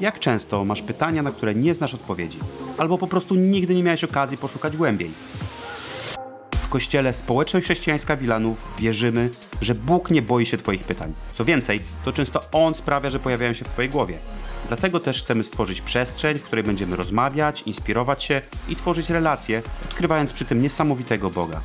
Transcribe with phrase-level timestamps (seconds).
[0.00, 2.38] Jak często masz pytania, na które nie znasz odpowiedzi,
[2.78, 5.10] albo po prostu nigdy nie miałeś okazji poszukać głębiej?
[6.62, 9.30] W kościele Społeczność Chrześcijańska Wilanów wierzymy,
[9.60, 11.12] że Bóg nie boi się Twoich pytań.
[11.32, 14.18] Co więcej, to często On sprawia, że pojawiają się w Twojej głowie.
[14.68, 20.32] Dlatego też chcemy stworzyć przestrzeń, w której będziemy rozmawiać, inspirować się i tworzyć relacje, odkrywając
[20.32, 21.60] przy tym niesamowitego Boga.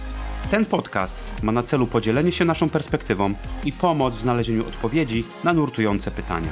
[0.52, 3.34] Ten podcast ma na celu podzielenie się naszą perspektywą
[3.66, 6.50] i pomoc w znalezieniu odpowiedzi na nurtujące pytania.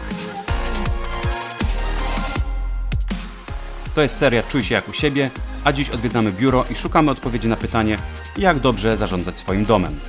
[4.00, 5.30] To jest seria Czuj się jak u siebie,
[5.64, 7.98] a dziś odwiedzamy biuro i szukamy odpowiedzi na pytanie,
[8.38, 10.00] jak dobrze zarządzać swoim domem.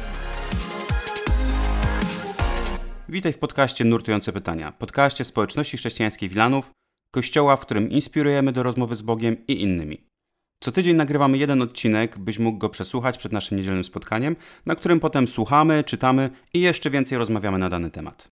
[3.08, 6.70] Witaj w podcaście Nurtujące Pytania, podcaście społeczności chrześcijańskiej Wilanów,
[7.14, 10.06] kościoła, w którym inspirujemy do rozmowy z Bogiem i innymi.
[10.60, 15.00] Co tydzień nagrywamy jeden odcinek, byś mógł go przesłuchać przed naszym niedzielnym spotkaniem, na którym
[15.00, 18.28] potem słuchamy, czytamy i jeszcze więcej rozmawiamy na dany temat.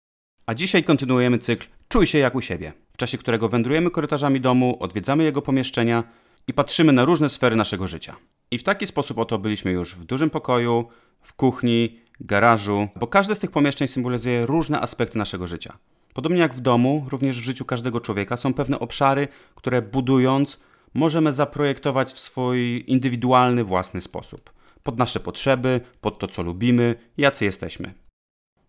[0.45, 4.77] A dzisiaj kontynuujemy cykl Czuj się jak u siebie, w czasie którego wędrujemy korytarzami domu,
[4.79, 6.03] odwiedzamy jego pomieszczenia
[6.47, 8.15] i patrzymy na różne sfery naszego życia.
[8.51, 10.87] I w taki sposób oto byliśmy już w dużym pokoju,
[11.21, 15.77] w kuchni, garażu, bo każde z tych pomieszczeń symbolizuje różne aspekty naszego życia.
[16.13, 20.59] Podobnie jak w domu, również w życiu każdego człowieka są pewne obszary, które budując
[20.93, 24.53] możemy zaprojektować w swój indywidualny, własny sposób.
[24.83, 28.04] Pod nasze potrzeby, pod to, co lubimy, jacy jesteśmy.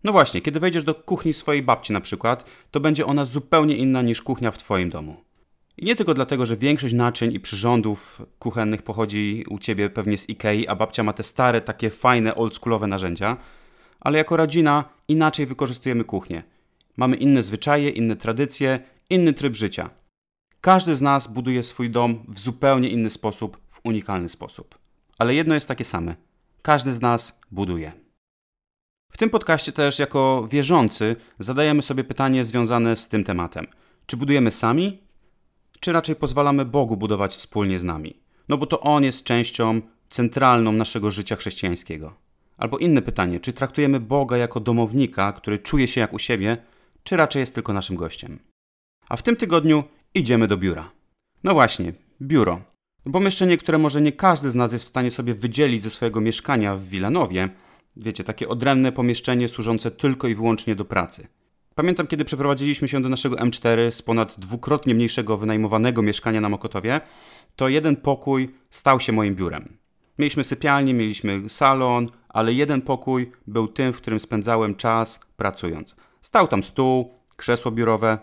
[0.03, 4.01] No właśnie, kiedy wejdziesz do kuchni swojej babci na przykład, to będzie ona zupełnie inna
[4.01, 5.17] niż kuchnia w Twoim domu.
[5.77, 10.29] I nie tylko dlatego, że większość naczyń i przyrządów kuchennych pochodzi u ciebie pewnie z
[10.29, 13.37] Ikei, a babcia ma te stare, takie fajne, oldschoolowe narzędzia,
[13.99, 16.43] ale jako rodzina inaczej wykorzystujemy kuchnię.
[16.97, 19.89] Mamy inne zwyczaje, inne tradycje, inny tryb życia.
[20.61, 24.77] Każdy z nas buduje swój dom w zupełnie inny sposób, w unikalny sposób.
[25.17, 26.15] Ale jedno jest takie same.
[26.61, 28.06] Każdy z nas buduje.
[29.17, 33.67] W tym podcaście też jako wierzący zadajemy sobie pytanie związane z tym tematem.
[34.05, 35.03] Czy budujemy sami,
[35.79, 38.19] czy raczej pozwalamy Bogu budować wspólnie z nami?
[38.49, 42.13] No bo to On jest częścią centralną naszego życia chrześcijańskiego.
[42.57, 46.57] Albo inne pytanie, czy traktujemy Boga jako domownika, który czuje się jak u siebie,
[47.03, 48.39] czy raczej jest tylko naszym gościem?
[49.09, 50.91] A w tym tygodniu idziemy do biura.
[51.43, 52.61] No właśnie, biuro.
[53.11, 56.75] Pomieszczenie, które może nie każdy z nas jest w stanie sobie wydzielić ze swojego mieszkania
[56.75, 57.49] w Wilanowie.
[57.99, 61.27] Wiecie, takie odrębne pomieszczenie służące tylko i wyłącznie do pracy.
[61.75, 67.01] Pamiętam, kiedy przeprowadziliśmy się do naszego M4 z ponad dwukrotnie mniejszego wynajmowanego mieszkania na Mokotowie,
[67.55, 69.77] to jeden pokój stał się moim biurem.
[70.19, 75.95] Mieliśmy sypialnię, mieliśmy salon, ale jeden pokój był tym, w którym spędzałem czas pracując.
[76.21, 78.17] Stał tam stół, krzesło biurowe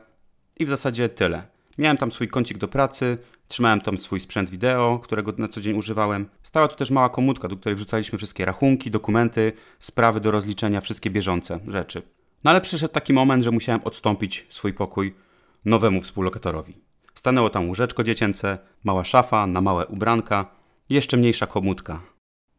[0.59, 1.43] i w zasadzie tyle.
[1.79, 3.19] Miałem tam swój kącik do pracy,
[3.49, 6.29] trzymałem tam swój sprzęt wideo, którego na co dzień używałem.
[6.43, 11.11] Stała tu też mała komórka, do której wrzucaliśmy wszystkie rachunki, dokumenty, sprawy do rozliczenia, wszystkie
[11.11, 12.03] bieżące rzeczy.
[12.45, 15.15] No ale przyszedł taki moment, że musiałem odstąpić swój pokój
[15.65, 16.75] nowemu współlokatorowi.
[17.15, 20.47] Stanęło tam łóżeczko dziecięce, mała szafa na małe ubranka,
[20.91, 22.03] jeszcze mniejsza komódka.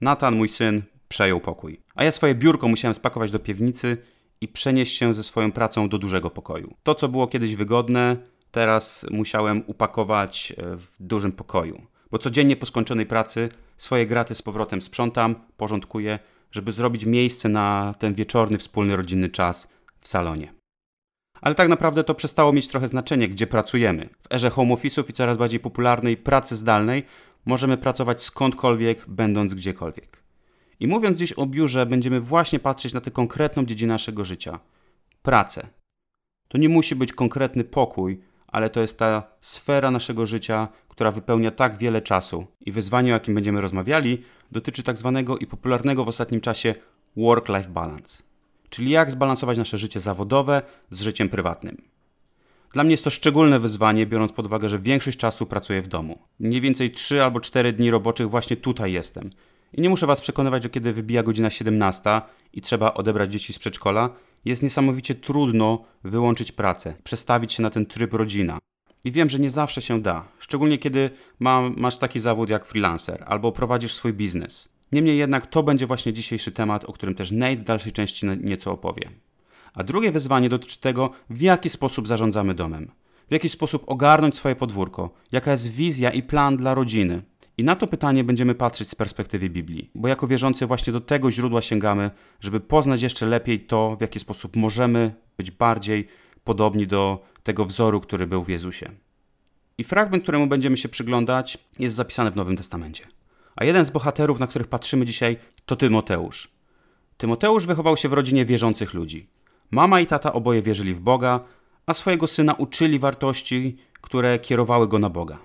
[0.01, 1.81] Natan, mój syn, przejął pokój.
[1.95, 3.97] A ja swoje biurko musiałem spakować do piwnicy
[4.41, 6.75] i przenieść się ze swoją pracą do dużego pokoju.
[6.83, 8.17] To, co było kiedyś wygodne,
[8.55, 11.81] teraz musiałem upakować e, w dużym pokoju.
[12.11, 16.19] Bo codziennie po skończonej pracy swoje graty z powrotem sprzątam, porządkuję,
[16.51, 19.67] żeby zrobić miejsce na ten wieczorny, wspólny, rodzinny czas
[19.99, 20.53] w salonie.
[21.41, 24.09] Ale tak naprawdę to przestało mieć trochę znaczenie, gdzie pracujemy.
[24.21, 27.03] W erze home office'ów i coraz bardziej popularnej pracy zdalnej
[27.45, 30.23] możemy pracować skądkolwiek, będąc gdziekolwiek.
[30.79, 34.59] I mówiąc dziś o biurze, będziemy właśnie patrzeć na tę konkretną dziedzinę naszego życia
[35.21, 35.67] pracę.
[36.47, 38.21] To nie musi być konkretny pokój,
[38.55, 42.47] ale to jest ta sfera naszego życia, która wypełnia tak wiele czasu.
[42.61, 46.75] I wyzwanie, o jakim będziemy rozmawiali, dotyczy tak zwanego i popularnego w ostatnim czasie
[47.17, 48.23] work-life balance.
[48.69, 50.61] Czyli jak zbalansować nasze życie zawodowe
[50.91, 51.81] z życiem prywatnym.
[52.73, 56.19] Dla mnie jest to szczególne wyzwanie, biorąc pod uwagę, że większość czasu pracuję w domu.
[56.39, 59.29] Mniej więcej 3 albo 4 dni roboczych właśnie tutaj jestem.
[59.73, 62.21] I nie muszę Was przekonywać, że kiedy wybija godzina 17
[62.53, 64.09] i trzeba odebrać dzieci z przedszkola,
[64.45, 68.59] jest niesamowicie trudno wyłączyć pracę, przestawić się na ten tryb rodzina.
[69.03, 71.09] I wiem, że nie zawsze się da, szczególnie kiedy
[71.39, 74.69] ma, masz taki zawód jak freelancer albo prowadzisz swój biznes.
[74.91, 78.71] Niemniej jednak to będzie właśnie dzisiejszy temat, o którym też Nate w dalszej części nieco
[78.71, 79.09] opowie.
[79.73, 82.91] A drugie wyzwanie dotyczy tego, w jaki sposób zarządzamy domem.
[83.29, 87.21] W jaki sposób ogarnąć swoje podwórko, jaka jest wizja i plan dla rodziny.
[87.57, 91.31] I na to pytanie będziemy patrzeć z perspektywy Biblii, bo jako wierzący właśnie do tego
[91.31, 96.07] źródła sięgamy, żeby poznać jeszcze lepiej to, w jaki sposób możemy być bardziej
[96.43, 98.91] podobni do tego wzoru, który był w Jezusie.
[99.77, 103.07] I fragment, któremu będziemy się przyglądać, jest zapisany w Nowym Testamencie.
[103.55, 106.49] A jeden z bohaterów, na których patrzymy dzisiaj, to Tymoteusz.
[107.17, 109.27] Tymoteusz wychował się w rodzinie wierzących ludzi.
[109.71, 111.39] Mama i tata oboje wierzyli w Boga,
[111.85, 115.39] a swojego syna uczyli wartości, które kierowały go na Boga.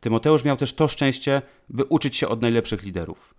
[0.00, 3.34] Tymoteusz miał też to szczęście, by uczyć się od najlepszych liderów.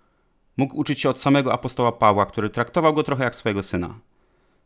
[0.58, 4.00] Mógł uczyć się od samego apostoła Pawła, który traktował go trochę jak swojego syna.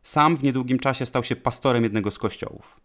[0.04, 2.80] Sam w niedługim czasie stał się pastorem jednego z kościołów.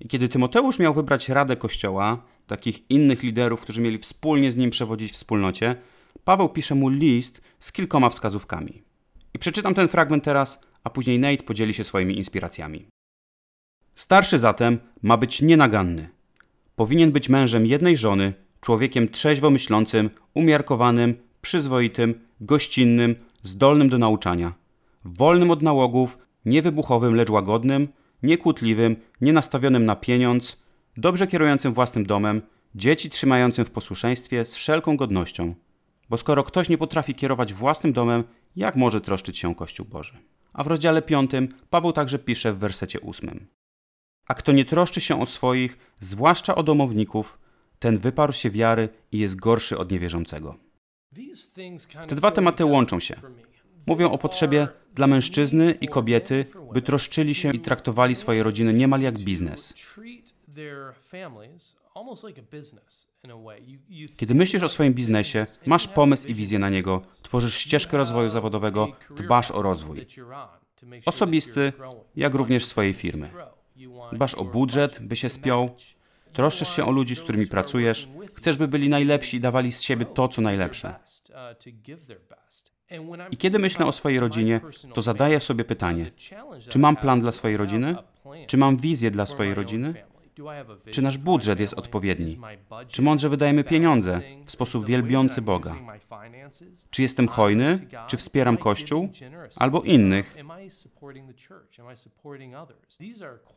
[0.00, 4.70] I kiedy Tymoteusz miał wybrać radę kościoła, takich innych liderów, którzy mieli wspólnie z nim
[4.70, 5.76] przewodzić wspólnocie,
[6.24, 8.82] Paweł pisze mu list z kilkoma wskazówkami.
[9.34, 12.86] I przeczytam ten fragment teraz, a później Nate podzieli się swoimi inspiracjami.
[13.94, 16.15] Starszy zatem ma być nienaganny.
[16.76, 24.54] Powinien być mężem jednej żony, człowiekiem trzeźwo myślącym, umiarkowanym, przyzwoitym, gościnnym, zdolnym do nauczania,
[25.04, 27.88] wolnym od nałogów, niewybuchowym, lecz łagodnym,
[28.22, 30.56] niekłótliwym, nienastawionym na pieniądz,
[30.96, 32.42] dobrze kierującym własnym domem,
[32.74, 35.54] dzieci trzymającym w posłuszeństwie z wszelką godnością.
[36.10, 38.24] Bo skoro ktoś nie potrafi kierować własnym domem,
[38.56, 40.18] jak może troszczyć się o Kościół Boży?
[40.52, 41.30] A w rozdziale 5
[41.70, 43.46] Paweł także pisze w wersecie 8.
[44.26, 47.38] A kto nie troszczy się o swoich, zwłaszcza o domowników,
[47.78, 50.56] ten wyparł się wiary i jest gorszy od niewierzącego.
[52.08, 53.20] Te dwa tematy łączą się.
[53.86, 59.00] Mówią o potrzebie dla mężczyzny i kobiety, by troszczyli się i traktowali swoje rodziny niemal
[59.00, 59.74] jak biznes.
[64.16, 68.88] Kiedy myślisz o swoim biznesie, masz pomysł i wizję na niego, tworzysz ścieżkę rozwoju zawodowego,
[69.16, 70.06] dbasz o rozwój.
[71.06, 71.72] Osobisty,
[72.16, 73.30] jak również swojej firmy.
[74.12, 75.76] Dbasz o budżet, by się spiął,
[76.32, 80.04] troszczysz się o ludzi, z którymi pracujesz, chcesz, by byli najlepsi i dawali z siebie
[80.04, 80.94] to, co najlepsze.
[83.30, 84.60] I kiedy myślę o swojej rodzinie,
[84.94, 86.10] to zadaję sobie pytanie:
[86.68, 87.96] czy mam plan dla swojej rodziny?
[88.46, 89.94] Czy mam wizję dla swojej rodziny?
[90.90, 92.38] Czy nasz budżet jest odpowiedni?
[92.88, 95.74] Czy mądrze wydajemy pieniądze w sposób wielbiący Boga?
[96.90, 97.78] Czy jestem hojny?
[98.06, 99.08] Czy wspieram Kościół?
[99.56, 100.36] Albo innych?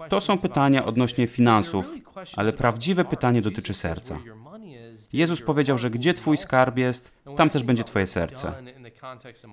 [0.09, 1.93] To są pytania odnośnie finansów,
[2.35, 4.19] ale prawdziwe pytanie dotyczy serca.
[5.13, 8.53] Jezus powiedział, że gdzie Twój skarb jest, tam też będzie Twoje serce.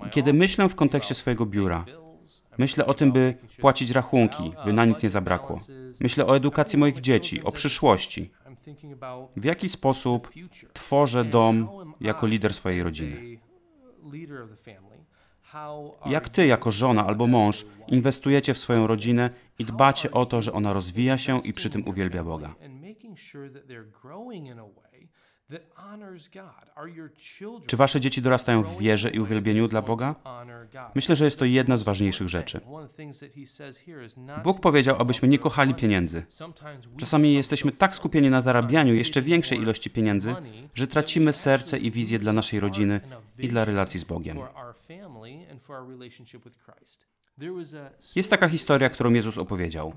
[0.07, 1.85] I kiedy myślę w kontekście swojego biura,
[2.59, 5.59] Myślę o tym, by płacić rachunki, by na nic nie zabrakło.
[6.01, 8.31] Myślę o edukacji moich dzieci, o przyszłości.
[9.37, 10.31] W jaki sposób
[10.73, 11.69] tworzę dom
[12.01, 13.39] jako lider swojej rodziny?
[16.07, 20.53] Jak ty, jako żona albo mąż, inwestujecie w swoją rodzinę i dbacie o to, że
[20.53, 22.55] ona rozwija się i przy tym uwielbia Boga?
[27.67, 30.15] Czy wasze dzieci dorastają w wierze i uwielbieniu dla Boga?
[30.95, 32.61] Myślę, że jest to jedna z ważniejszych rzeczy.
[34.45, 36.27] Bóg powiedział, abyśmy nie kochali pieniędzy.
[36.97, 40.35] Czasami jesteśmy tak skupieni na zarabianiu jeszcze większej ilości pieniędzy,
[40.75, 43.01] że tracimy serce i wizję dla naszej rodziny
[43.39, 44.39] i dla relacji z Bogiem.
[48.17, 49.93] Jest taka historia, którą Jezus opowiedział.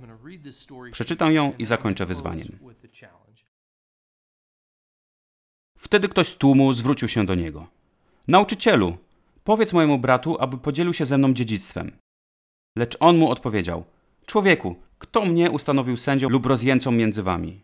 [0.92, 2.48] Przeczytam ją i zakończę wyzwaniem.
[5.80, 7.68] Wtedy ktoś z tłumu zwrócił się do niego.
[8.28, 8.98] Nauczycielu,
[9.44, 11.92] powiedz mojemu bratu, aby podzielił się ze mną dziedzictwem.
[12.78, 13.84] Lecz on mu odpowiedział:
[14.26, 17.62] Człowieku, kto mnie ustanowił sędzią lub rozjęcą między wami?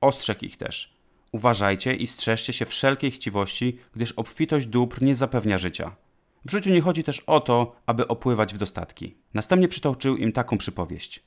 [0.00, 0.94] Ostrzegł ich też.
[1.32, 5.96] Uważajcie i strzeżcie się wszelkiej chciwości, gdyż obfitość dóbr nie zapewnia życia.
[6.44, 9.14] W życiu nie chodzi też o to, aby opływać w dostatki.
[9.34, 11.22] Następnie przytoczył im taką przypowieść.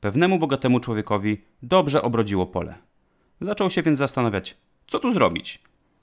[0.00, 2.78] Pewnemu bogatemu człowiekowi dobrze obrodziło pole.
[3.40, 4.56] Zaczął się więc zastanawiać,
[4.88, 5.62] co tu zrobić?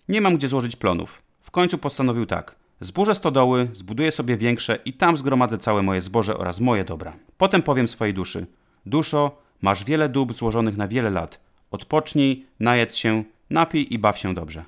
[0.10, 1.22] Nie mam gdzie złożyć plonów.
[1.42, 2.56] W końcu postanowił tak.
[2.82, 7.18] Zburzę stodoły, zbuduję sobie większe i tam zgromadzę całe moje zboże oraz moje dobra.
[7.38, 8.48] Potem powiem swojej duszy.
[8.86, 11.40] Duszo, masz wiele dóbr złożonych na wiele lat.
[11.72, 14.66] Odpocznij, najedz się, napij i baw się dobrze.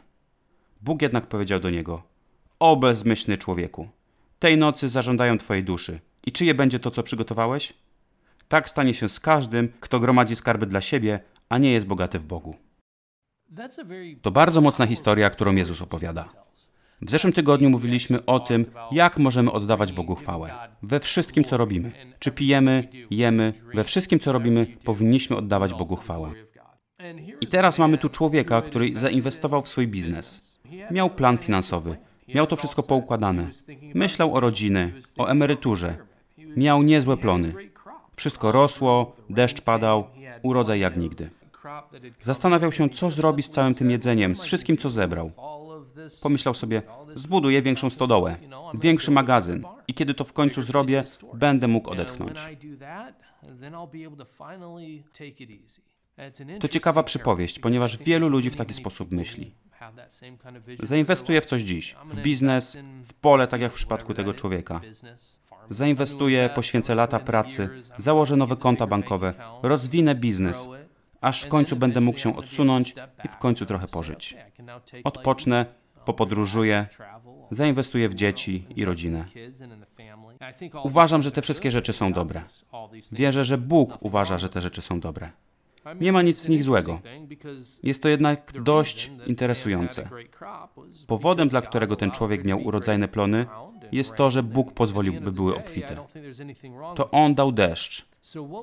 [0.81, 2.03] Bóg jednak powiedział do niego.
[2.59, 3.89] O bezmyślny człowieku,
[4.39, 5.99] tej nocy zażądają twojej duszy.
[6.25, 7.73] I czyje będzie to, co przygotowałeś?
[8.47, 11.19] Tak stanie się z każdym, kto gromadzi skarby dla siebie,
[11.49, 12.55] a nie jest bogaty w Bogu.
[14.21, 16.25] To bardzo mocna historia, którą Jezus opowiada.
[17.01, 20.53] W zeszłym tygodniu mówiliśmy o tym, jak możemy oddawać Bogu chwałę.
[20.83, 21.91] We wszystkim, co robimy.
[22.19, 26.31] Czy pijemy, jemy, we wszystkim, co robimy, powinniśmy oddawać Bogu chwałę.
[27.41, 30.59] I teraz mamy tu człowieka, który zainwestował w swój biznes.
[30.91, 31.97] Miał plan finansowy,
[32.35, 33.49] miał to wszystko poukładane.
[33.93, 35.97] Myślał o rodziny, o emeryturze.
[36.37, 37.53] Miał niezłe plony.
[38.15, 40.07] Wszystko rosło, deszcz padał,
[40.43, 41.29] urodzaj jak nigdy.
[42.21, 45.31] Zastanawiał się, co zrobi z całym tym jedzeniem, z wszystkim, co zebrał.
[46.23, 46.81] Pomyślał sobie,
[47.15, 48.35] zbuduję większą stodołę,
[48.73, 52.39] większy magazyn i kiedy to w końcu zrobię, będę mógł odetchnąć.
[56.59, 59.55] To ciekawa przypowieść, ponieważ wielu ludzi w taki sposób myśli.
[60.83, 64.81] Zainwestuję w coś dziś, w biznes, w pole, tak jak w przypadku tego człowieka.
[65.69, 69.33] Zainwestuję, poświęcę lata pracy, założę nowe konta bankowe,
[69.63, 70.67] rozwinę biznes,
[71.27, 74.35] aż w końcu będę mógł się odsunąć i w końcu trochę pożyć.
[75.03, 75.65] Odpocznę,
[76.05, 76.87] popodróżuję,
[77.51, 79.25] zainwestuję w dzieci i rodzinę.
[80.83, 82.43] Uważam, że te wszystkie rzeczy są dobre.
[83.11, 85.31] Wierzę, że Bóg uważa, że te rzeczy są dobre.
[85.99, 87.01] Nie ma nic w nich złego.
[87.83, 90.09] Jest to jednak dość interesujące.
[91.07, 93.45] Powodem, dla którego ten człowiek miał urodzajne plony,
[93.91, 95.97] jest to, że Bóg pozwolił, by były obfite.
[96.95, 98.05] To On dał deszcz.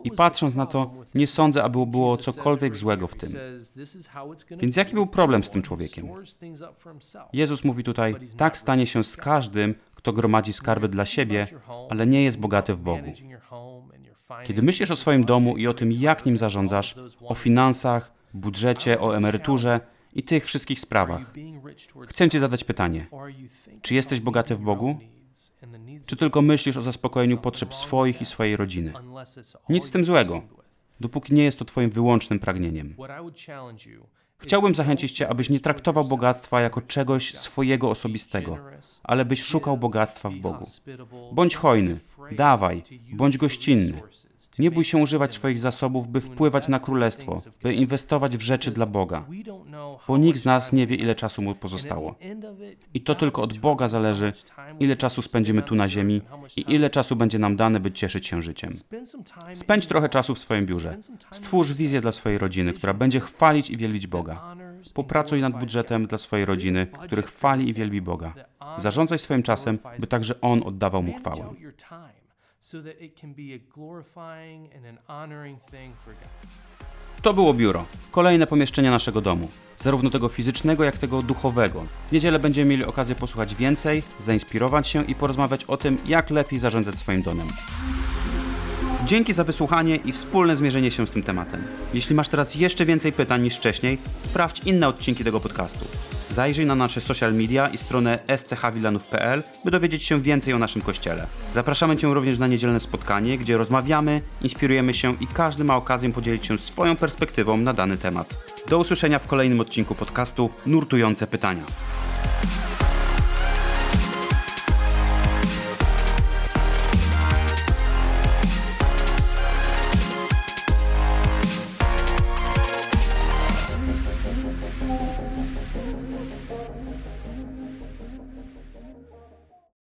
[0.04, 3.32] I patrząc na to, nie sądzę, aby było cokolwiek złego w tym.
[4.50, 6.08] Więc jaki był problem z tym człowiekiem?
[7.32, 11.46] Jezus mówi tutaj, tak stanie się z każdym, kto gromadzi skarby dla siebie,
[11.90, 13.12] ale nie jest bogaty w Bogu.
[14.44, 19.16] Kiedy myślisz o swoim domu i o tym, jak nim zarządzasz, o finansach, budżecie, o
[19.16, 19.80] emeryturze
[20.14, 21.32] i tych wszystkich sprawach,
[22.06, 23.06] chcę Ci zadać pytanie:
[23.82, 24.98] czy jesteś bogaty w Bogu?
[26.06, 28.92] Czy tylko myślisz o zaspokojeniu potrzeb swoich i swojej rodziny?
[29.68, 30.42] Nic z tym złego,
[31.00, 32.96] dopóki nie jest to Twoim wyłącznym pragnieniem.
[34.38, 38.58] Chciałbym zachęcić Cię, abyś nie traktował bogactwa jako czegoś swojego osobistego,
[39.02, 40.66] ale byś szukał bogactwa w Bogu.
[41.32, 41.98] Bądź hojny,
[42.32, 44.02] dawaj, bądź gościnny.
[44.58, 48.86] Nie bój się używać swoich zasobów, by wpływać na królestwo, by inwestować w rzeczy dla
[48.86, 49.26] Boga,
[50.08, 52.14] bo nikt z nas nie wie, ile czasu mu pozostało.
[52.94, 54.32] I to tylko od Boga zależy,
[54.80, 56.22] ile czasu spędzimy tu na ziemi
[56.56, 58.70] i ile czasu będzie nam dane, by cieszyć się życiem.
[59.54, 60.96] Spędź trochę czasu w swoim biurze.
[61.30, 64.56] Stwórz wizję dla swojej rodziny, która będzie chwalić i wielbić Boga.
[64.94, 68.34] Popracuj nad budżetem dla swojej rodziny, który chwali i wielbi Boga.
[68.76, 71.54] Zarządzaj swoim czasem, by także On oddawał mu chwałę
[72.64, 76.28] so that it can be a glorifying and an honoring thing for God.
[77.22, 77.84] To było biuro.
[78.10, 79.48] Kolejne pomieszczenie naszego domu.
[79.76, 81.86] Zarówno tego fizycznego, jak tego duchowego.
[82.08, 86.58] W niedzielę będziemy mieli okazję posłuchać więcej, zainspirować się i porozmawiać o tym, jak lepiej
[86.58, 87.48] zarządzać swoim domem.
[89.06, 91.64] Dzięki za wysłuchanie i wspólne zmierzenie się z tym tematem.
[91.94, 95.84] Jeśli masz teraz jeszcze więcej pytań niż wcześniej, sprawdź inne odcinki tego podcastu.
[96.34, 101.26] Zajrzyj na nasze social media i stronę schwilanów.pl, by dowiedzieć się więcej o naszym kościele.
[101.54, 106.46] Zapraszamy Cię również na niedzielne spotkanie, gdzie rozmawiamy, inspirujemy się i każdy ma okazję podzielić
[106.46, 108.34] się swoją perspektywą na dany temat.
[108.68, 111.62] Do usłyszenia w kolejnym odcinku podcastu Nurtujące Pytania.